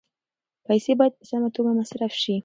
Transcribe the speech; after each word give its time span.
پیسې 0.67 0.91
باید 0.99 1.13
په 1.19 1.23
سمه 1.29 1.49
توګه 1.55 1.71
مصرف 1.79 2.13
شي. 2.23 2.35